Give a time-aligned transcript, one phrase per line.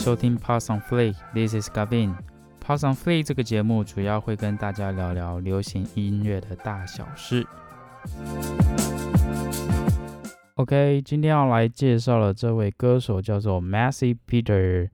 [0.00, 2.14] 收听 Pass on Flea，This is Gavin。
[2.58, 7.46] Pass on Flea 这个节目主要会跟大家聊聊流行音乐的大小事。
[10.54, 14.88] OK，今天要来介绍的这位歌手叫做 Massey Peter。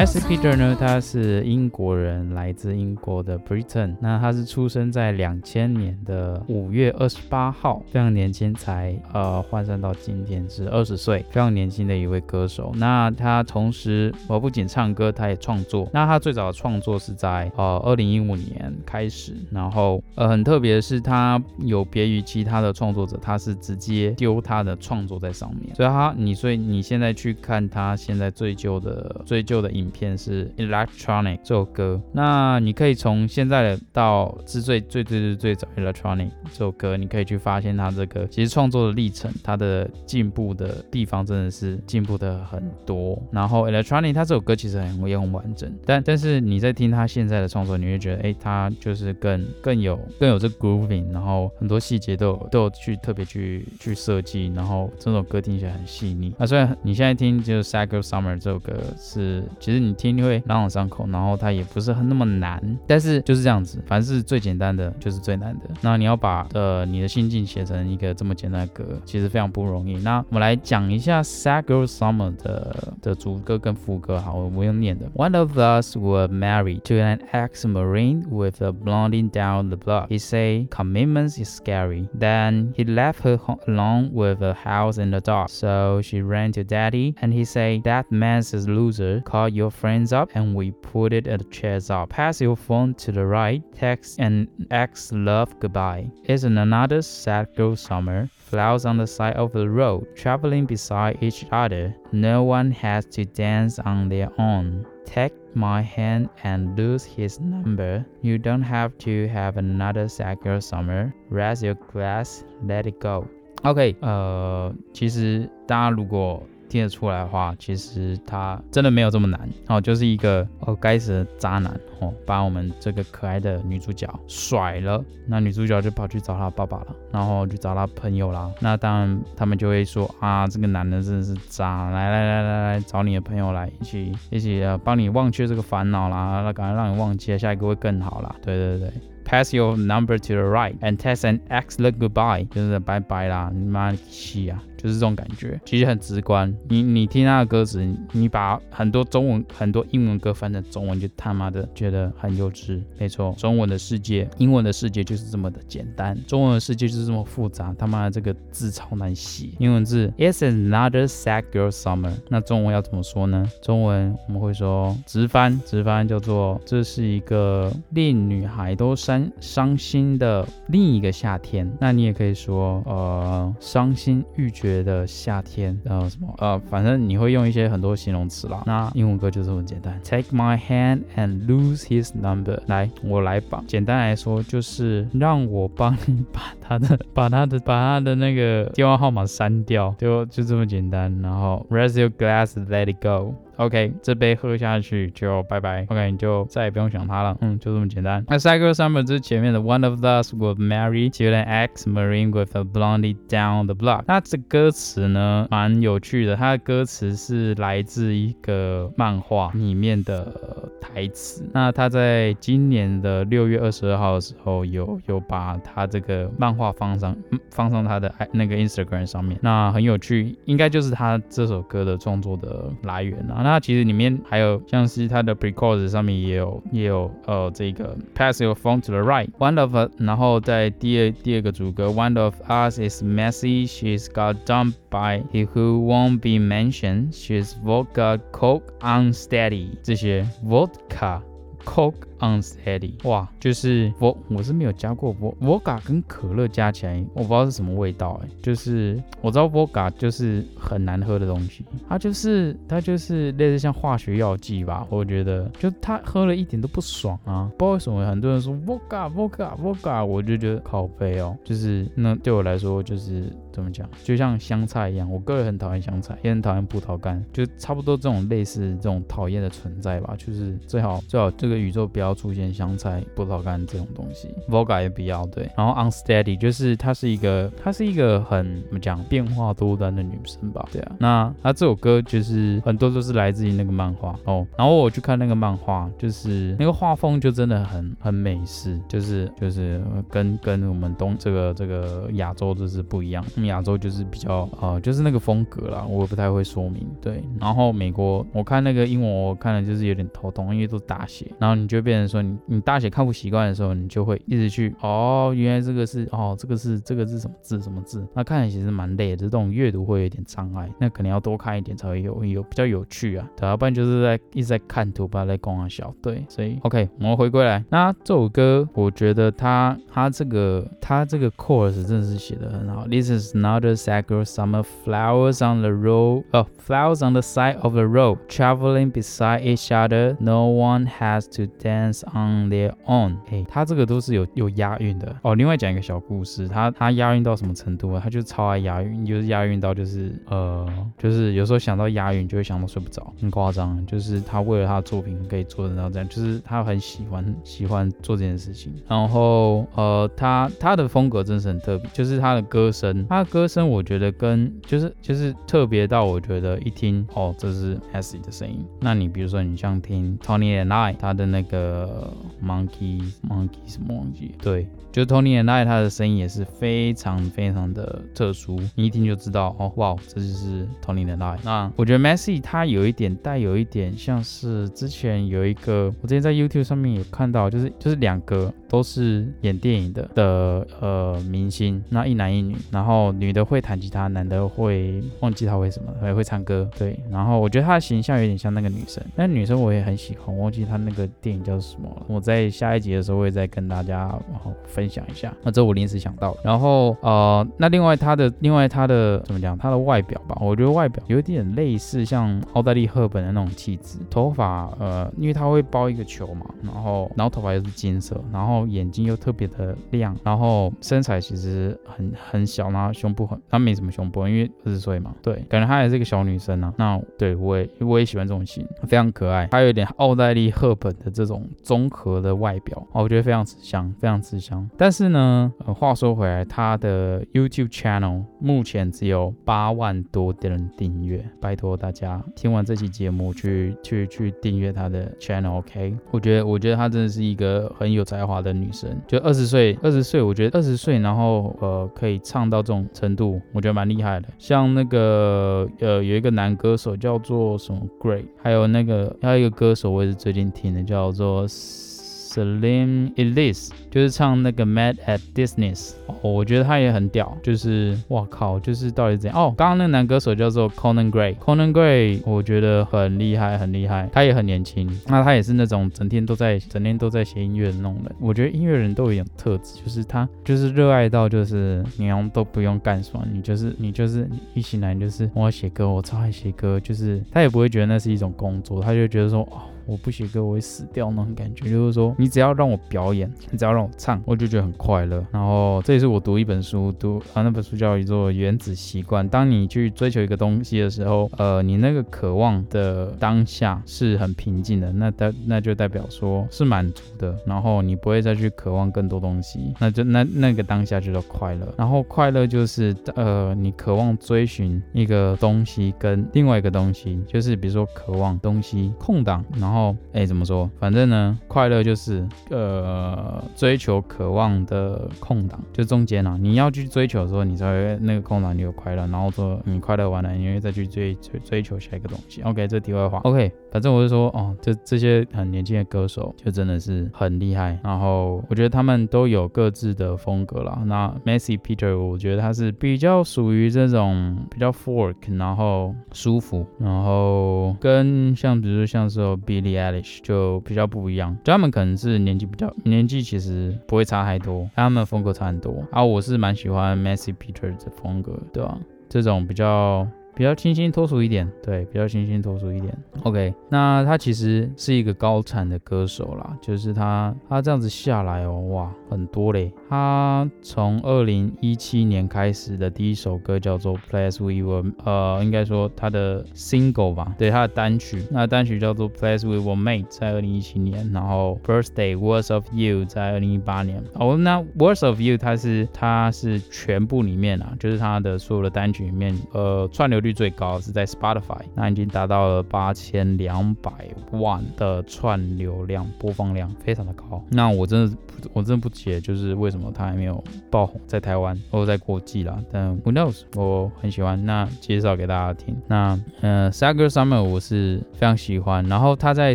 [0.00, 0.18] S.
[0.20, 3.94] Peter 呢，他是英国人，来自英国的 Britain。
[4.00, 12.72] 那他是出生在两千年的五月二十八号，非常年轻，才呃换算到今天是二十岁，非常年轻的一位歌手。
[12.76, 15.86] 那他同时，我不仅唱歌，他也创作。
[15.92, 25.74] 那他最早的创作是在呃二零一五年开始，然后呃很特别的是，他有别于其他的创作者，他是直接丢他的创作在上面。
[25.74, 29.89] 所以他你所以你现在去看他现在最旧的最旧的影。
[29.90, 43.20] 片是 Electronic 这首歌，那你可以从现在的到之最最最最最早 Electronic 这首歌，你可以去发现他这个其实创作的历程，他的进步的地方真的是进步的很多。
[43.32, 56.34] 然后 Electronic 他这首歌其实很也很完整，但但是你在听他现在的创作，你会觉得哎，他就是更更有更有这 grooving，然后很多细节都有都有去特别去去设计，然后这首歌听起来很细腻。
[56.38, 59.42] 那虽然你现在听就是 Sad Girl Summer 这首歌是。
[59.58, 65.65] 其实你听会朗朗上口，然后它也不是很那么难，但是就是这样子，凡是最简单的就是最难的。
[65.81, 69.97] 那你要把呃你的心境写成一个这么简单的歌，其实非常不容易。
[69.97, 75.05] 那我们来讲一下《Sad Girl Summer》的的主歌跟副歌，好，我用念的。
[75.15, 80.07] One of us were married to an ex-marine with a blondie down the block.
[80.09, 82.07] He say commitments is scary.
[82.17, 85.49] Then he left her alone with a house and a dog.
[85.49, 89.21] So she ran to daddy, and he say that man's a loser.
[89.21, 92.09] Call you your friends up and we put it at the chairs up.
[92.09, 96.09] Pass your phone to the right, text and ex love goodbye.
[96.25, 98.29] Isn't another sad girl summer?
[98.37, 101.95] Flowers on the side of the road, traveling beside each other.
[102.11, 104.85] No one has to dance on their own.
[105.05, 108.05] Take my hand and lose his number.
[108.21, 111.13] You don't have to have another sad girl summer.
[111.29, 113.27] Raise your glass, let it go.
[113.63, 128.48] OK，呃，其实大家如果 听得出来的话，其实他真的没有这么难哦，就是一个哦该死的渣男哦，把我们这个可爱的女主角甩了，那女主角就跑去找她爸爸了，然后去找她朋友啦。
[128.60, 138.34] 那当然他们就会说啊，这个男的真的是渣，来来来来来找你的朋友来一起一起呃帮你忘却这个烦恼啦，那赶快让你忘记，下一个会更好啦。
[138.42, 138.92] 对对对
[139.24, 144.62] ，pass your number to the right and test an excellent goodbye，就是拜拜啦，你妈气啊！
[144.80, 146.52] 就是这种感觉，其实很直观。
[146.68, 152.80] 你你听他的歌词，你把很多中文、很多英文歌翻成中文，就他妈的觉得很幼稚。
[152.98, 157.74] 没错，中文的世界，英文的世界就是这么的简单，中文的世界就是这么复杂。
[157.78, 162.12] 他妈的这个字超难写，英文字 It's another sad girl summer。
[162.30, 163.46] 那中文要怎么说呢？
[163.60, 171.70] 中文我们会说直翻，直翻叫做这是一个令女孩都伤伤心的另一个夏天。
[171.78, 174.69] 那你也可以说呃伤心欲绝。
[174.82, 178.62] 的夏天，然后什么呃，反正你会用一些很多形容词啦。
[178.66, 182.60] 那英文歌就这么简单，Take my hand and lose his number。
[182.66, 183.62] 来，我来吧。
[183.66, 191.20] 简单来说，就是让我帮你把他的、把他的、把他的那个电话号码删掉，就就这么简单。
[191.20, 193.34] 然后，raise your glass, let it go。
[193.60, 195.84] OK，这杯喝下去就拜拜。
[195.90, 197.36] OK，你就再也不用想他了。
[197.42, 198.24] 嗯，就这么简单。
[198.26, 203.66] 那 Cycle Summer 这前面的 One of us will marry to an ex-marine with a blondie down
[203.66, 204.04] the block。
[204.06, 206.36] 那这歌词呢，蛮有趣的。
[206.36, 210.32] 它的歌词是来自一个漫画里面的
[210.80, 211.44] 台词。
[211.52, 217.16] 那他在今年的六月二十二号的时候，有有把他这个漫画放上
[217.50, 219.38] 放上他的那个 Instagram 上面。
[219.42, 223.42] 那很有趣，应该就是他这首歌的创作的来源啊。
[223.42, 234.36] 那其实里面还有像是他的 pre-chorus 上面也有也有呃这个 pass your phone to the right，one of，然后在第二第二个主歌 one of us is messy，she's got
[234.46, 241.22] dump by he who won't be mentioned，she's vodka coke unsteady，这些 vodka
[241.64, 242.09] coke。
[242.20, 271.50] Unsteady，哇，就是我我是没有加过我 vodka 跟可乐加起来，我不知道是什么味道哎，就是我知道 vodka 就是很难喝的东西，它就是它就是类似像化学药剂吧，我觉得就它喝了一点都不爽啊，不知道为什么很多人说 vodka vodka vodka，我就觉得靠背哦，就是那对我来说就是怎么讲，就像香菜一样，我个人很讨厌香菜，也很讨厌葡萄干，就差不多这种类似这种讨厌的存在吧，就是最好最好这。
[271.50, 275.50] 个宇宙不要出现香菜、葡萄干这种东西，Voga 也不要对。
[275.56, 280.68] 然后 Unsteady 就是她是一个，她是一个很怎么讲变化多端的女生吧？
[280.72, 280.92] 对啊。
[280.98, 284.46] 那她这首歌就是很多都是来自于那个漫画哦。
[284.56, 293.24] 然后我去看那个漫画，就是那个画风就真的很很美式，就是就是跟跟我们东这个这个亚洲就是不一样。
[293.44, 296.86] 亚洲就是比较呃就是那个风格啦，我不太会说明。
[297.00, 297.22] 对。
[297.38, 301.30] 然后美国我看那个英文我看了就是有点头痛，因为都是大写。
[301.38, 308.06] 然后你就变成说你你大写看不习惯的时候，你就会一直去哦，原来这个是哦，这个是这个是什么字什么字？
[308.14, 310.68] 那看起来其实蛮累的，这种阅读会有点障碍。
[310.78, 315.94] 那可能要多看一点才会有有比较有趣啊，对，要不然就是在一直在看图，不要在光啊小。
[316.02, 317.64] 对，所以 OK，我们回归来。
[317.68, 322.86] 那这首歌，我觉得它它这个它这个 course 真的是写的很好。
[322.86, 327.74] This is not a sacred summer flowers on the road, oh flowers on the side of
[327.74, 330.16] the road, traveling beside each other.
[330.20, 333.16] No one has to dance on their own。
[333.30, 335.34] 哎，他这个都是有有押韵的哦。
[335.34, 338.00] 另外讲一个小故事，他他押韵到什么程度啊？
[338.02, 340.66] 他就超爱押韵，就是押韵到就是呃，
[340.98, 343.84] 就是有时候想到押韵就会想到睡不着，很夸张。
[343.86, 348.74] 就是他为了他的作品可以做得到这样，就是他很喜欢喜欢做这件事情。
[348.88, 358.64] 然后呃，他他的风格真是很特别，就是他的歌声，他的歌声我觉得跟就是就是特别到我觉得一听哦，这是 S 的声音。
[358.80, 362.12] 那你比如说你像听 Tony and I 他的那个个
[362.42, 364.34] Monkey Monkey 什么忘记？
[364.42, 371.38] 对，就 Tony and I 他的声音也是非常非常的特殊，你一听就知道哦，哇，这就是 Tony and I。
[371.44, 416.72] 那我觉得 Messi 他有一点带有一点像是之前有一个，我之前在 YouTube 上面有看到，就是就是两个都是演电影的的呃明星，那一男一女，然后女的会弹吉他，男的会忘记他为什么，也会唱歌，对，然后我觉得他的形象有点像那个女生，那女生我也很喜欢，我忘记他那个电影叫什么，我在下一集的时候会再跟大家然后分享一下，那这我临时想到，然后呃，那另外他的另外他的怎么讲，他的外表吧，我觉得外表有点类似像奥黛丽赫本的那种气质，头发呃，因为他会包一个球嘛，然后然后头发又是金色，然后眼睛又特别的亮，然后身材其实很很小，然后胸部很，他没什么胸部，因为二十岁嘛，对，感觉她也是个小女生啊。
[416.76, 424.68] 那对我也我也喜欢这种型，非常可爱，她有点奥黛丽赫本的这种综合的外表，哦，我觉得非常吃香，非常吃香。
[424.76, 435.96] 但是呢，话说回来，他的 YouTube channel 目前只有八万多的人订阅，拜托大家听完这期节目去去去订阅他的 channel，OK？
[436.10, 444.28] 我觉得我觉得她真的是一个很有才华的女生，就二十岁，二十岁，我觉得二十岁，然后呃可以唱到这种程度，我觉得蛮厉害的。
[444.38, 451.39] 像那个呃有一个男歌手叫做什么 Great，还有那个还有一个歌手我也是最近听的，叫做。
[451.48, 455.76] Slim Elise 就是唱那个 Mad at Disney，
[456.06, 459.36] 哦，我觉得他也很屌，就是哇靠，就是到底怎样？
[459.36, 468.14] 哦，刚刚那个男歌手叫做 Conan Gray，Conan Gray 我觉得很厉害，很厉害，他也很年轻，那他也是那种整天都在整天都在写音乐的那种人。
[468.20, 479.62] 我觉得音乐人都有一种特质，就是他就是热爱到就是你都不用干什么，你就是你就是一醒来就是我要写歌，我超爱写歌，就是他也不会觉得那是一种工作，他就觉得说哦。
[479.86, 485.24] 我不写歌我会死掉那种感觉，就是说你只要让我表演，你只要让我唱，我就觉得很快乐。
[485.32, 489.26] 然后这也是我读一本书，读啊那本书叫做《原子习惯》。
[489.28, 497.36] 当你去追求一个东西的时候，呃，你那个渴望的当下是很平静的，那代那就代表说是满足的。
[497.44, 501.66] 然后你不会再去渴望更多东西，那就那那个当下就叫快乐。
[501.76, 509.69] 然后快乐就是呃，你渴望追寻一个东西跟另外一个东西，就是比如说渴望东西空档，然后。
[510.12, 510.70] 哎，怎么说？
[510.78, 519.06] 反正呢，快乐就是呃追求、渴望的空档，就中间啊，你要去追求的时候，你才会那个空档你有快乐。
[519.06, 522.42] 然后说你快乐完了，你会再去追追追求下一个东西。
[522.42, 523.18] OK，这题外话。
[523.20, 527.78] OK，反正我是说哦，这这些很年轻的歌手就真的是很厉害。
[527.82, 530.82] 然后我觉得他们都有各自的风格啦。
[530.84, 539.20] 那 Messi Peter，我觉得他是比较属于这种比较 fork，然后舒服，然后跟像比如说像是
[539.60, 539.80] Billy。
[539.80, 546.04] Alice 就比较不一样，他们可能是年纪比较年纪其实不会差太多，但他们风格差很多啊。
[546.04, 548.78] 我是蛮喜欢 Messi Peter 的风格，对吧？
[549.08, 550.06] 这种比较。
[550.40, 552.96] 比比较清新脱俗一点，对，比较清新脱俗一点。
[553.24, 559.70] OK，那他其实是一个高产的歌手啦，就是他他这样子下来哦，哇，很多嘞。
[559.90, 574.02] 他从二零一七年开始的第一首歌叫做《Place We Were》，呃，应该说他的 single 吧，对，他的单曲，那单曲叫做《Place We Were Made》在二零一七年，然后《Birthday Words of You》在二零一八年。
[574.14, 583.90] 哦，那《Words of You》它是它是全部里面啊，就是他的所有的单曲里面，呃，串流率最高是在 Spotify，那已经达到了八千两百
[584.32, 587.42] 万的串流量播放量，非常的高。
[587.50, 588.16] 那我真的
[588.52, 592.58] 我真的不解，就是为什么他还没有爆红在台湾或者在国际啦？
[592.72, 593.42] 但 Who knows？
[593.54, 595.76] 我很喜欢，那介绍给大家听。
[595.86, 598.84] 那呃，Sager Summer 我是非常喜欢。
[598.86, 599.54] 然后他在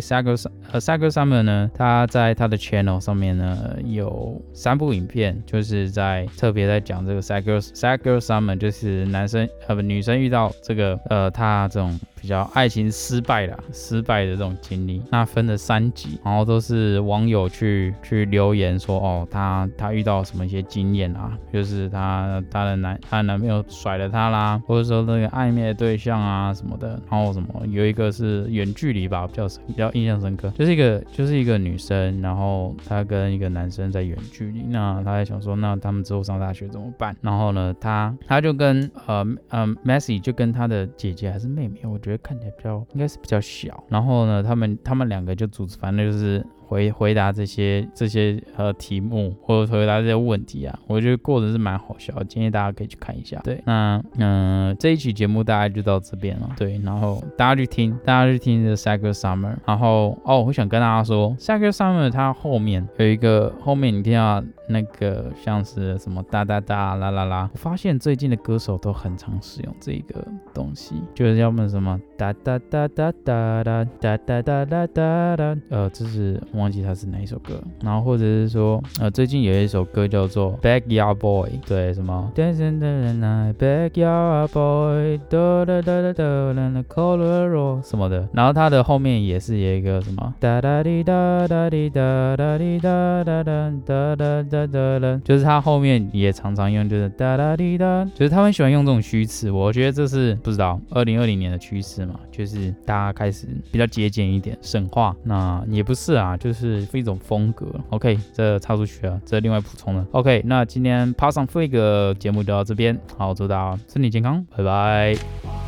[0.00, 11.98] Sager 呃 Sager Summer 呢，他在他的 channel 上面呢有三部影片，就是在特别在讲这个 Sager Sager Summer，就是男生呃不女生遇到这个呃他这种。
[12.26, 37.16] 比较爱情失败的失败的这种经历，那分了三集，然后都是网友去去留言说，哦，他他遇到什么一些经验啊，就是他他的男他的男朋友甩了他啦，或者说那个暧昧的对象啊什么的，然后什么有一个是远距离吧，比较比较印象深刻，就是一个就是一个女生，然后她跟一个男生在远距离，那她在想说，那他们之后上大学怎么办？
[37.20, 42.00] 然后呢，她她就跟呃呃 Messi 就跟她的姐姐还是妹妹，我。
[42.06, 46.44] 觉得看起来比较应该是比较小，然后呢，他们他们两个就组织，反正就是。
[46.66, 53.40] 回回答这些这些呃题目，或者回答这些问题啊，我觉得过程是蛮好笑，建议大家可以去看一下。
[53.44, 56.50] 对，那嗯这一期节目大概就到这边了。
[56.56, 59.54] 对，然后大家去听，大家去听这个 Sacred Summer。
[59.64, 76.40] 然后哦，我想跟大家说，Sacred Summer 它后面有一个后面你听到那个像是什么哒哒哒啦啦啦，我发现最近的歌手都很常使用这个东西，就是要么什么哒哒哒哒哒哒哒哒哒哒哒，呃，这是。
[76.54, 90.34] 忘记它是哪一首歌，然后或者是说，呃，最近有一首歌叫做《Backyard Boy》，对，什么？Dancing in the backyard boy，哒哒哒哒哒哒，Colorado 什么的，然后它的后面也是有一个什么？
[90.40, 106.36] 哒哒滴哒哒滴哒哒滴哒哒哒哒哒哒哒哒，就是它后面也常常用，就是哒哒滴哒，就是他们喜欢用这种虚词，我觉得这是不知道二零二零年的趋势就是大家开始比较节俭一点，省话，那也不是啊。
[106.36, 115.65] 就是一种风格，OK，这插出去了，这另外补充了，OK，那今天 Pass on Fake 节目就到这边，好，祝大家身体健康，拜拜。